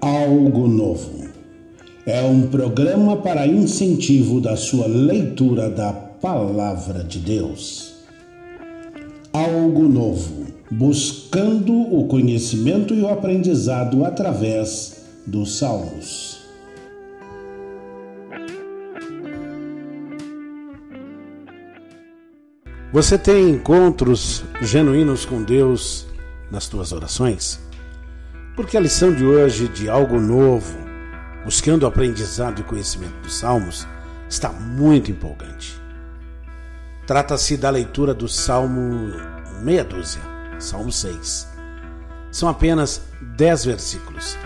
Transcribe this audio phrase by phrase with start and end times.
[0.00, 1.28] Algo Novo.
[2.06, 7.96] É um programa para incentivo da sua leitura da Palavra de Deus.
[9.30, 10.46] Algo Novo.
[10.70, 16.40] Buscando o conhecimento e o aprendizado através dos Salmos.
[22.90, 26.06] Você tem encontros genuínos com Deus
[26.50, 27.69] nas tuas orações?
[28.60, 30.76] Porque a lição de hoje de algo novo,
[31.46, 33.86] buscando aprendizado e conhecimento dos Salmos,
[34.28, 35.80] está muito empolgante.
[37.06, 39.14] Trata-se da leitura do Salmo
[39.62, 40.20] meia dúzia,
[40.58, 41.48] Salmo 6.
[42.30, 43.00] São apenas
[43.34, 44.36] dez versículos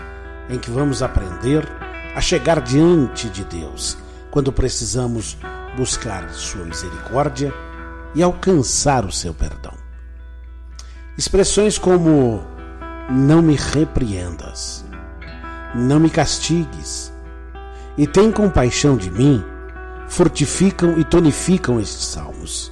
[0.49, 1.67] em que vamos aprender
[2.15, 3.97] a chegar diante de Deus
[4.31, 5.37] quando precisamos
[5.75, 7.53] buscar Sua misericórdia
[8.15, 9.73] e alcançar o seu perdão.
[11.17, 12.54] Expressões como
[13.09, 14.85] não me repreendas,
[15.75, 17.13] não me castigues
[17.97, 19.43] e tem compaixão de mim,
[20.07, 22.71] fortificam e tonificam estes salmos.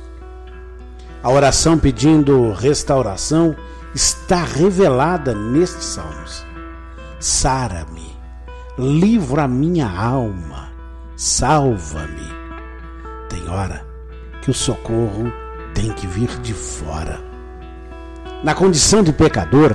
[1.21, 3.55] A oração pedindo restauração
[3.95, 6.45] está revelada nestes salmos.
[7.19, 8.17] Sara-me,
[8.77, 10.69] livra a minha alma,
[11.15, 12.33] salva-me.
[13.29, 13.85] Tem hora
[14.41, 15.31] que o socorro
[15.73, 17.21] tem que vir de fora.
[18.43, 19.73] Na condição de pecador,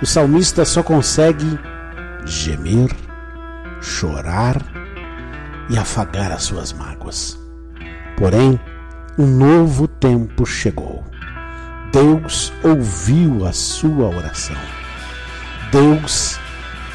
[0.00, 1.58] o salmista só consegue
[2.24, 2.90] gemer,
[3.80, 4.56] chorar
[5.68, 7.38] e afagar as suas mágoas.
[8.16, 8.58] Porém,
[9.18, 11.04] um novo tempo chegou.
[11.92, 14.56] Deus ouviu a sua oração.
[15.72, 16.38] Deus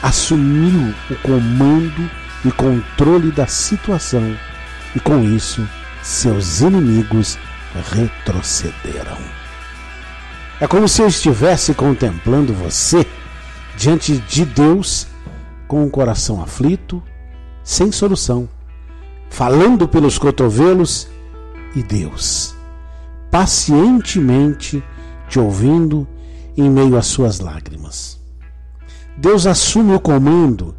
[0.01, 2.09] assumiu o comando
[2.45, 4.37] e controle da situação
[4.95, 5.67] e com isso
[6.01, 7.37] seus inimigos
[7.91, 9.42] retrocederam.
[10.63, 13.05] É como se eu estivesse contemplando você
[13.75, 15.05] diante de Deus
[15.67, 17.03] com o coração aflito,
[17.61, 18.47] sem solução,
[19.29, 21.09] falando pelos cotovelos
[21.75, 22.55] e Deus
[23.29, 24.81] pacientemente
[25.27, 26.07] te ouvindo
[26.55, 28.17] em meio às suas lágrimas.
[29.17, 30.73] Deus assume o comando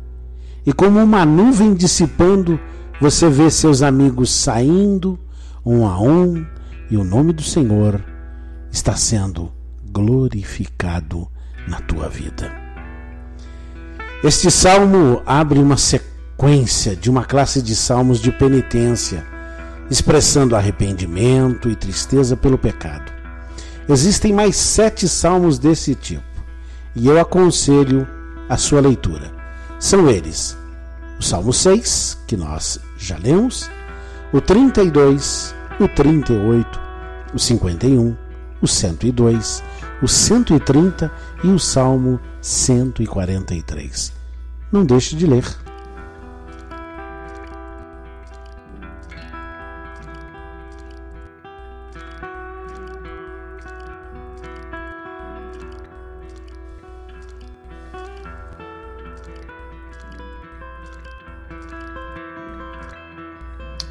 [0.65, 2.59] e, como uma nuvem dissipando,
[2.99, 5.19] você vê seus amigos saindo
[5.63, 6.43] um a um
[6.91, 8.03] e o nome do Senhor
[8.73, 9.53] está sendo
[9.95, 11.29] glorificado
[11.69, 12.53] na tua vida.
[14.25, 19.25] Este salmo abre uma sequência de uma classe de salmos de penitência,
[19.89, 23.13] expressando arrependimento e tristeza pelo pecado.
[23.89, 26.25] Existem mais sete salmos desse tipo
[26.97, 28.09] e eu aconselho
[28.49, 29.31] a sua leitura.
[29.79, 30.57] São eles:
[31.21, 33.71] o Salmo 6, que nós já lemos,
[34.33, 36.81] o 32, o 38,
[37.33, 38.17] o 51,
[38.61, 39.63] o 102,
[40.03, 41.11] o 130
[41.43, 44.13] e o Salmo 143.
[44.71, 45.45] Não deixe de ler.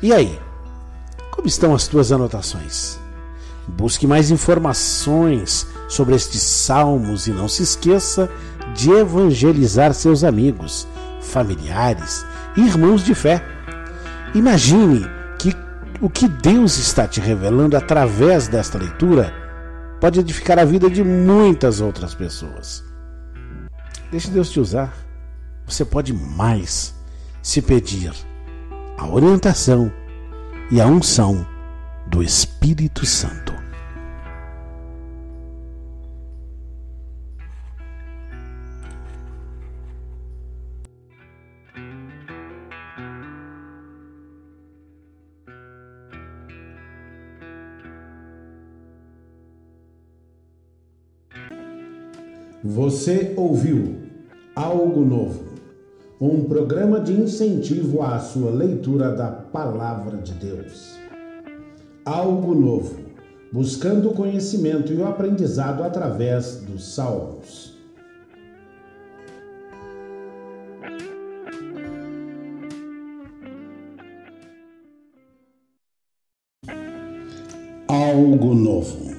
[0.04, 0.38] E aí?
[1.32, 3.03] Como estão as tuas anotações?
[3.68, 8.30] Busque mais informações sobre estes salmos e não se esqueça
[8.76, 10.88] de evangelizar seus amigos,
[11.22, 12.26] familiares
[12.58, 13.44] e irmãos de fé.
[14.34, 15.06] Imagine
[15.38, 15.56] que
[16.02, 19.34] o que Deus está te revelando através desta leitura
[20.02, 22.84] pode edificar a vida de muitas outras pessoas.
[24.12, 24.94] Deixe Deus te usar.
[25.66, 26.94] Você pode mais
[27.42, 28.12] se pedir
[28.98, 29.92] a orientação
[30.70, 31.48] e a unção
[32.08, 33.53] do Espírito Santo.
[52.64, 53.98] Você ouviu
[54.56, 55.52] Algo Novo
[56.22, 60.98] um programa de incentivo à sua leitura da Palavra de Deus.
[62.06, 63.02] Algo novo,
[63.52, 67.74] buscando o conhecimento e o aprendizado através dos Salmos.
[77.90, 79.13] Algo Novo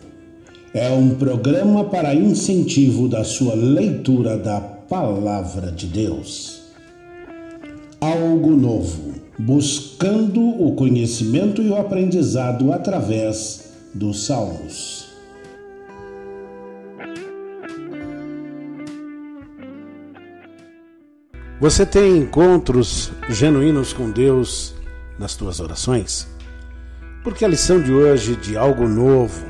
[0.75, 6.65] é um programa para incentivo da sua leitura da Palavra de Deus
[8.05, 15.09] algo novo, buscando o conhecimento e o aprendizado através dos Salmos.
[21.59, 24.75] Você tem encontros genuínos com Deus
[25.19, 26.29] nas tuas orações?
[27.23, 29.47] Porque a lição de hoje de algo novo,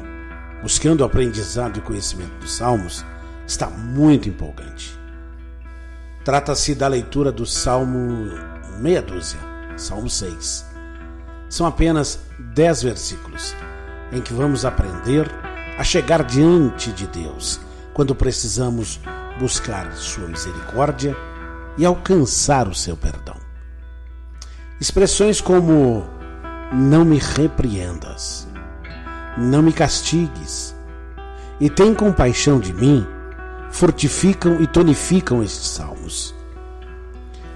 [0.64, 3.04] buscando o aprendizado e conhecimento dos Salmos,
[3.46, 4.98] está muito empolgante.
[6.24, 8.30] Trata-se da leitura do Salmo
[8.78, 9.38] meia dúzia,
[9.76, 10.64] Salmo 6.
[11.50, 12.18] São apenas
[12.54, 13.54] dez versículos
[14.10, 15.30] em que vamos aprender
[15.76, 17.60] a chegar diante de Deus
[17.92, 18.98] quando precisamos
[19.38, 21.14] buscar Sua misericórdia
[21.76, 23.36] e alcançar o seu perdão.
[24.80, 26.08] Expressões como
[26.72, 28.48] não me repreendas,
[29.36, 30.74] não me castigues
[31.60, 33.06] e tem compaixão de mim
[33.70, 36.34] fortificam e tonificam estes salmos.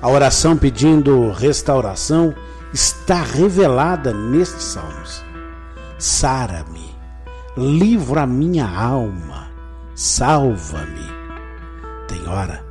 [0.01, 2.35] A oração pedindo restauração
[2.73, 5.25] está revelada nestes salmos.
[5.99, 6.95] Sara-me,
[7.57, 9.49] livra minha alma,
[9.95, 11.09] salva-me.
[12.07, 12.65] Tem hora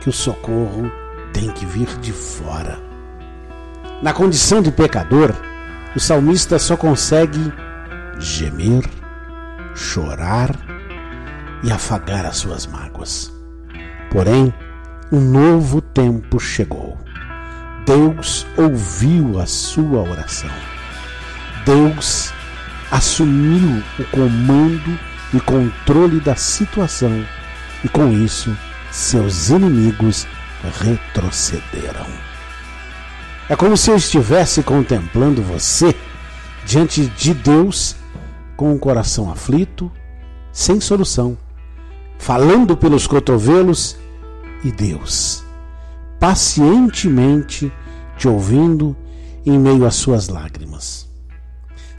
[0.00, 0.90] que o socorro
[1.32, 2.78] tem que vir de fora.
[4.02, 5.32] Na condição de pecador,
[5.96, 7.52] o salmista só consegue
[8.18, 8.84] gemer,
[9.74, 10.50] chorar
[11.62, 13.32] e afagar as suas mágoas.
[14.10, 14.52] Porém,
[15.12, 16.98] um novo tempo chegou.
[17.86, 20.50] Deus ouviu a sua oração.
[21.64, 22.32] Deus
[22.90, 24.98] assumiu o comando
[25.32, 27.24] e controle da situação
[27.84, 28.56] e com isso
[28.90, 30.26] seus inimigos
[30.80, 32.06] retrocederam.
[33.48, 35.94] É como se eu estivesse contemplando você
[36.66, 37.96] diante de Deus
[38.58, 39.88] com o coração aflito,
[40.52, 41.38] sem solução,
[42.18, 43.96] falando pelos cotovelos
[44.64, 45.44] e Deus,
[46.18, 47.72] pacientemente
[48.16, 48.96] te ouvindo
[49.46, 51.08] em meio às suas lágrimas.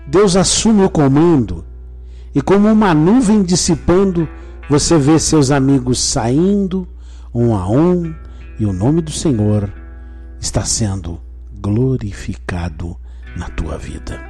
[0.06, 1.63] Deus assume o comando
[2.35, 4.27] e, como uma nuvem dissipando,
[4.69, 6.85] você vê seus amigos saindo
[7.33, 8.13] um a um
[8.59, 9.71] e o nome do Senhor
[10.41, 11.21] está sendo
[11.53, 12.97] glorificado
[13.38, 14.28] na tua vida.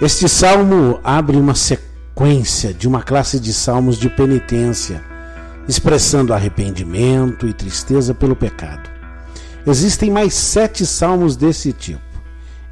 [0.00, 5.02] Este salmo abre uma sequência de uma classe de salmos de penitência,
[5.66, 8.88] expressando arrependimento e tristeza pelo pecado.
[9.66, 12.00] Existem mais sete salmos desse tipo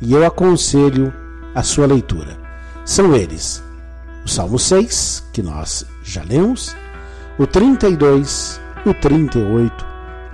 [0.00, 1.12] e eu aconselho
[1.52, 2.38] a sua leitura.
[2.84, 3.61] São eles:
[4.25, 6.76] o Salmo 6, que nós já lemos,
[7.40, 9.84] o 32, o 38,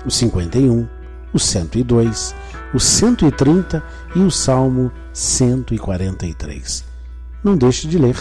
[0.04, 0.86] o 51,
[1.32, 2.34] o 102,
[2.74, 3.82] o 130
[4.14, 6.84] e o Salmo 143.
[7.44, 8.16] Não deixe de ler.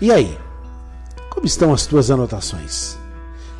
[0.00, 0.38] E aí?
[1.28, 2.96] Como estão as tuas anotações?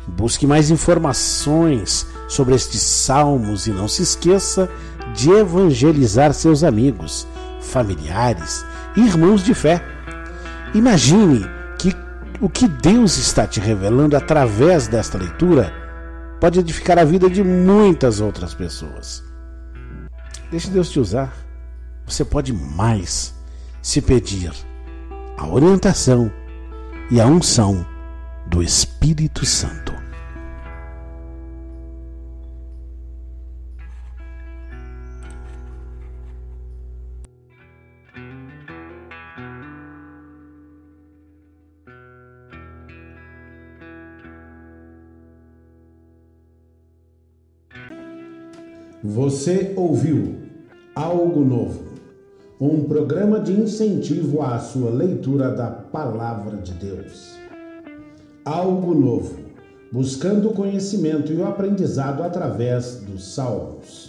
[0.07, 4.69] Busque mais informações sobre estes salmos e não se esqueça
[5.13, 7.27] de evangelizar seus amigos,
[7.59, 8.63] familiares
[8.95, 9.83] e irmãos de fé.
[10.73, 11.45] Imagine
[11.77, 11.93] que
[12.39, 15.73] o que Deus está te revelando através desta leitura
[16.39, 19.23] pode edificar a vida de muitas outras pessoas.
[20.51, 21.33] Deixe Deus te usar.
[22.05, 23.35] Você pode mais
[23.81, 24.51] se pedir
[25.37, 26.31] a orientação
[27.11, 27.85] e a unção
[28.47, 29.88] do Espírito Santo.
[49.01, 50.35] Você ouviu
[50.93, 51.89] algo novo
[52.59, 57.37] um programa de incentivo à sua leitura da Palavra de Deus.
[58.43, 59.39] Algo novo,
[59.89, 64.08] buscando conhecimento e o aprendizado através dos Salmos.